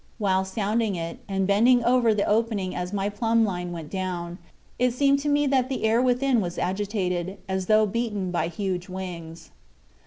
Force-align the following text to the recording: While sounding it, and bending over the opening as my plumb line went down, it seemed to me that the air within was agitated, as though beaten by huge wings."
While 0.17 0.45
sounding 0.45 0.95
it, 0.95 1.19
and 1.27 1.45
bending 1.45 1.83
over 1.83 2.11
the 2.11 2.25
opening 2.25 2.73
as 2.73 2.91
my 2.91 3.07
plumb 3.07 3.45
line 3.45 3.71
went 3.71 3.91
down, 3.91 4.39
it 4.79 4.95
seemed 4.95 5.19
to 5.19 5.29
me 5.29 5.45
that 5.45 5.69
the 5.69 5.83
air 5.83 6.01
within 6.01 6.41
was 6.41 6.57
agitated, 6.57 7.37
as 7.47 7.67
though 7.67 7.85
beaten 7.85 8.31
by 8.31 8.47
huge 8.47 8.89
wings." 8.89 9.51